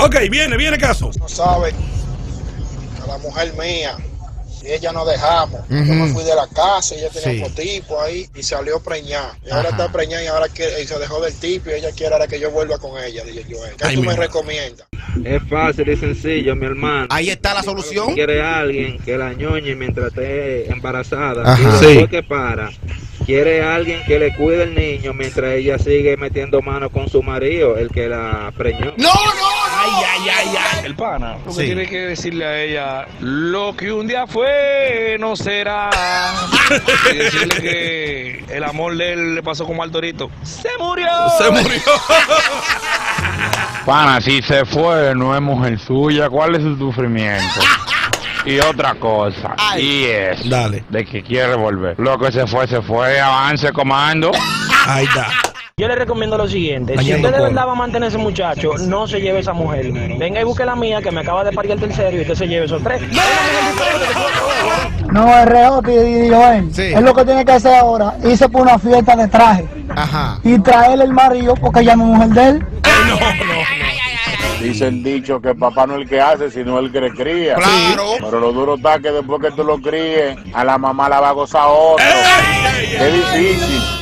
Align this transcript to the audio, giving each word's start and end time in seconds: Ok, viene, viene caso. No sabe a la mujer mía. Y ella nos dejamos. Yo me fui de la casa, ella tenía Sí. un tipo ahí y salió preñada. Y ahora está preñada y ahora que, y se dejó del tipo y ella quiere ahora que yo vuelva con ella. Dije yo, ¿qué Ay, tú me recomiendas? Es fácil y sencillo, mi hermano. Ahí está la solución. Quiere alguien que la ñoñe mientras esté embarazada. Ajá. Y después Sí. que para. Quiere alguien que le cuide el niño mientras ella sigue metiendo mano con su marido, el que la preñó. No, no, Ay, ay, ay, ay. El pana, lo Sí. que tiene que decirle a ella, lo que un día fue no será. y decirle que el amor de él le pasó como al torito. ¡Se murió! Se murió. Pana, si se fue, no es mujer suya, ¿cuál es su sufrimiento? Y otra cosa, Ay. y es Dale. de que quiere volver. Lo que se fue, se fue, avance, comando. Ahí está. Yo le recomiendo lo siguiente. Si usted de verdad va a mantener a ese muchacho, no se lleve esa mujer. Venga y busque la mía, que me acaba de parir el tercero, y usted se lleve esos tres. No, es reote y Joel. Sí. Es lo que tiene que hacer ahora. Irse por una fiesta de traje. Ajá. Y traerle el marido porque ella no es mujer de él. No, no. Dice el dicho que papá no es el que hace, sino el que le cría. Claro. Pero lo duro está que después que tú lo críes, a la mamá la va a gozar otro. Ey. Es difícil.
Ok, 0.00 0.16
viene, 0.30 0.56
viene 0.56 0.78
caso. 0.78 1.10
No 1.18 1.28
sabe 1.28 1.72
a 3.02 3.06
la 3.06 3.18
mujer 3.18 3.52
mía. 3.54 3.96
Y 4.62 4.72
ella 4.72 4.92
nos 4.92 5.08
dejamos. 5.08 5.60
Yo 5.70 5.76
me 5.94 6.12
fui 6.12 6.22
de 6.22 6.34
la 6.34 6.46
casa, 6.48 6.94
ella 6.94 7.08
tenía 7.08 7.46
Sí. 7.46 7.50
un 7.50 7.54
tipo 7.54 7.98
ahí 8.02 8.28
y 8.34 8.42
salió 8.42 8.78
preñada. 8.82 9.34
Y 9.46 9.50
ahora 9.50 9.70
está 9.70 9.90
preñada 9.90 10.22
y 10.22 10.26
ahora 10.26 10.48
que, 10.50 10.82
y 10.82 10.86
se 10.86 10.98
dejó 10.98 11.18
del 11.22 11.32
tipo 11.34 11.70
y 11.70 11.74
ella 11.74 11.88
quiere 11.96 12.12
ahora 12.12 12.26
que 12.26 12.38
yo 12.38 12.50
vuelva 12.50 12.76
con 12.78 13.02
ella. 13.02 13.24
Dije 13.24 13.44
yo, 13.48 13.56
¿qué 13.78 13.86
Ay, 13.86 13.94
tú 13.96 14.02
me 14.02 14.14
recomiendas? 14.14 14.86
Es 15.24 15.42
fácil 15.48 15.88
y 15.88 15.96
sencillo, 15.96 16.54
mi 16.56 16.66
hermano. 16.66 17.06
Ahí 17.08 17.30
está 17.30 17.54
la 17.54 17.62
solución. 17.62 18.12
Quiere 18.14 18.42
alguien 18.42 18.98
que 18.98 19.16
la 19.16 19.32
ñoñe 19.32 19.74
mientras 19.76 20.08
esté 20.08 20.70
embarazada. 20.70 21.54
Ajá. 21.54 21.58
Y 21.62 21.64
después 21.64 21.98
Sí. 22.02 22.08
que 22.08 22.22
para. 22.22 22.70
Quiere 23.24 23.62
alguien 23.62 24.02
que 24.06 24.18
le 24.18 24.34
cuide 24.36 24.64
el 24.64 24.74
niño 24.74 25.14
mientras 25.14 25.52
ella 25.54 25.78
sigue 25.78 26.16
metiendo 26.18 26.60
mano 26.62 26.90
con 26.90 27.08
su 27.08 27.22
marido, 27.22 27.76
el 27.78 27.88
que 27.90 28.08
la 28.08 28.52
preñó. 28.56 28.92
No, 28.96 29.08
no, 29.14 29.59
Ay, 29.82 29.90
ay, 30.04 30.28
ay, 30.28 30.48
ay. 30.56 30.86
El 30.86 30.94
pana, 30.94 31.36
lo 31.44 31.52
Sí. 31.52 31.60
que 31.60 31.66
tiene 31.66 31.86
que 31.88 31.98
decirle 32.00 32.44
a 32.44 32.58
ella, 32.60 33.06
lo 33.20 33.74
que 33.76 33.92
un 33.92 34.06
día 34.06 34.26
fue 34.26 35.16
no 35.18 35.36
será. 35.36 35.90
y 37.12 37.16
decirle 37.16 37.60
que 37.60 38.44
el 38.48 38.64
amor 38.64 38.96
de 38.96 39.12
él 39.12 39.34
le 39.36 39.42
pasó 39.42 39.64
como 39.66 39.82
al 39.82 39.90
torito. 39.90 40.30
¡Se 40.42 40.68
murió! 40.78 41.08
Se 41.38 41.50
murió. 41.50 41.80
Pana, 43.86 44.20
si 44.20 44.42
se 44.42 44.64
fue, 44.64 45.14
no 45.14 45.34
es 45.34 45.40
mujer 45.40 45.78
suya, 45.78 46.28
¿cuál 46.28 46.54
es 46.54 46.62
su 46.62 46.76
sufrimiento? 46.76 47.60
Y 48.44 48.58
otra 48.60 48.94
cosa, 48.94 49.54
Ay. 49.58 49.84
y 49.84 50.04
es 50.04 50.48
Dale. 50.48 50.84
de 50.88 51.04
que 51.04 51.22
quiere 51.22 51.54
volver. 51.54 51.98
Lo 51.98 52.18
que 52.18 52.30
se 52.32 52.46
fue, 52.46 52.66
se 52.66 52.80
fue, 52.82 53.20
avance, 53.20 53.72
comando. 53.72 54.30
Ahí 54.86 55.04
está. 55.04 55.28
Yo 55.80 55.88
le 55.88 55.94
recomiendo 55.94 56.36
lo 56.36 56.46
siguiente. 56.46 56.94
Si 56.98 57.14
usted 57.14 57.32
de 57.32 57.40
verdad 57.40 57.66
va 57.66 57.72
a 57.72 57.74
mantener 57.74 58.04
a 58.04 58.08
ese 58.08 58.18
muchacho, 58.18 58.72
no 58.80 59.08
se 59.08 59.18
lleve 59.18 59.38
esa 59.38 59.54
mujer. 59.54 59.90
Venga 59.90 60.38
y 60.38 60.44
busque 60.44 60.62
la 60.62 60.76
mía, 60.76 61.00
que 61.00 61.10
me 61.10 61.20
acaba 61.22 61.42
de 61.42 61.52
parir 61.52 61.70
el 61.70 61.80
tercero, 61.80 62.14
y 62.18 62.20
usted 62.20 62.34
se 62.34 62.46
lleve 62.46 62.66
esos 62.66 62.82
tres. 62.82 63.00
No, 65.10 65.26
es 65.38 65.46
reote 65.46 65.90
y 65.90 66.28
Joel. 66.28 66.68
Sí. 66.74 66.82
Es 66.82 67.00
lo 67.00 67.14
que 67.14 67.24
tiene 67.24 67.46
que 67.46 67.52
hacer 67.52 67.76
ahora. 67.76 68.14
Irse 68.22 68.46
por 68.50 68.60
una 68.60 68.78
fiesta 68.78 69.16
de 69.16 69.26
traje. 69.28 69.64
Ajá. 69.96 70.38
Y 70.44 70.58
traerle 70.58 71.04
el 71.04 71.14
marido 71.14 71.54
porque 71.54 71.80
ella 71.80 71.96
no 71.96 72.12
es 72.12 72.18
mujer 72.18 72.28
de 72.28 72.48
él. 72.48 72.66
No, 72.84 73.14
no. 73.14 74.62
Dice 74.62 74.88
el 74.88 75.02
dicho 75.02 75.40
que 75.40 75.54
papá 75.54 75.86
no 75.86 75.94
es 75.94 76.02
el 76.02 76.08
que 76.10 76.20
hace, 76.20 76.50
sino 76.50 76.78
el 76.78 76.92
que 76.92 77.00
le 77.00 77.10
cría. 77.12 77.54
Claro. 77.54 78.04
Pero 78.20 78.38
lo 78.38 78.52
duro 78.52 78.74
está 78.74 78.98
que 78.98 79.10
después 79.10 79.40
que 79.40 79.50
tú 79.52 79.64
lo 79.64 79.78
críes, 79.80 80.36
a 80.52 80.62
la 80.62 80.76
mamá 80.76 81.08
la 81.08 81.20
va 81.20 81.30
a 81.30 81.32
gozar 81.32 81.64
otro. 81.66 82.04
Ey. 82.04 82.96
Es 83.00 83.12
difícil. 83.14 83.99